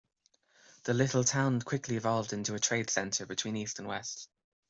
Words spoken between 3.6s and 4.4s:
and west.